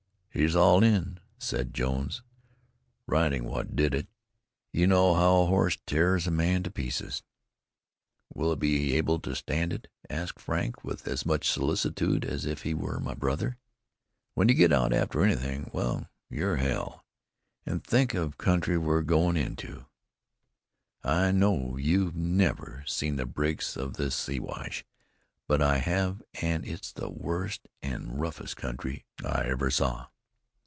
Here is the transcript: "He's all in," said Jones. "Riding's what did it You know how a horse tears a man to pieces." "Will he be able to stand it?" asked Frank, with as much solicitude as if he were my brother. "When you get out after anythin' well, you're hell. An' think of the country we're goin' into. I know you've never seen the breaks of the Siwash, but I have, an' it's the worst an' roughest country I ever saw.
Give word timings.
"He's 0.33 0.55
all 0.55 0.81
in," 0.81 1.19
said 1.37 1.73
Jones. 1.73 2.21
"Riding's 3.05 3.43
what 3.47 3.75
did 3.75 3.93
it 3.93 4.07
You 4.71 4.87
know 4.87 5.13
how 5.13 5.41
a 5.41 5.45
horse 5.47 5.77
tears 5.85 6.25
a 6.25 6.31
man 6.31 6.63
to 6.63 6.71
pieces." 6.71 7.21
"Will 8.33 8.51
he 8.51 8.55
be 8.55 8.95
able 8.95 9.19
to 9.19 9.35
stand 9.35 9.73
it?" 9.73 9.89
asked 10.09 10.39
Frank, 10.39 10.85
with 10.85 11.05
as 11.05 11.25
much 11.25 11.49
solicitude 11.49 12.23
as 12.23 12.45
if 12.45 12.61
he 12.63 12.73
were 12.73 13.01
my 13.01 13.13
brother. 13.13 13.57
"When 14.33 14.47
you 14.47 14.55
get 14.55 14.71
out 14.71 14.93
after 14.93 15.21
anythin' 15.21 15.69
well, 15.73 16.07
you're 16.29 16.55
hell. 16.55 17.03
An' 17.65 17.81
think 17.81 18.13
of 18.13 18.31
the 18.31 18.37
country 18.37 18.77
we're 18.77 19.01
goin' 19.01 19.35
into. 19.35 19.87
I 21.03 21.33
know 21.33 21.75
you've 21.75 22.15
never 22.15 22.85
seen 22.87 23.17
the 23.17 23.25
breaks 23.25 23.75
of 23.75 23.95
the 23.95 24.09
Siwash, 24.09 24.85
but 25.45 25.61
I 25.61 25.79
have, 25.79 26.23
an' 26.41 26.63
it's 26.63 26.93
the 26.93 27.09
worst 27.09 27.67
an' 27.81 28.11
roughest 28.15 28.55
country 28.55 29.03
I 29.25 29.43
ever 29.49 29.69
saw. 29.69 30.07